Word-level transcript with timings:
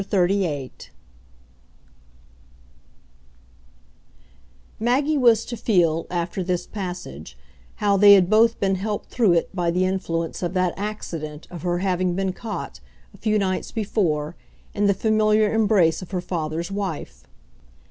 XXXVIII 0.01 0.71
Maggie 4.79 5.15
was 5.19 5.45
to 5.45 5.55
feel, 5.55 6.07
after 6.09 6.43
this 6.43 6.65
passage, 6.65 7.37
how 7.75 7.97
they 7.97 8.13
had 8.15 8.27
both 8.27 8.59
been 8.59 8.73
helped 8.77 9.11
through 9.11 9.33
it 9.33 9.55
by 9.55 9.69
the 9.69 9.85
influence 9.85 10.41
of 10.41 10.55
that 10.55 10.73
accident 10.75 11.47
of 11.51 11.61
her 11.61 11.77
having 11.85 12.15
been 12.15 12.33
caught, 12.33 12.79
a 13.13 13.17
few 13.17 13.37
nights 13.37 13.71
before, 13.71 14.35
in 14.73 14.87
the 14.87 14.95
familiar 14.95 15.53
embrace 15.53 16.01
of 16.01 16.09
her 16.09 16.19
father's 16.21 16.71
wife. 16.71 17.23